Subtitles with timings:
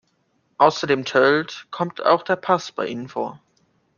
[0.57, 3.39] Außer dem Tölt kommt auch der Pass bei ihnen vor.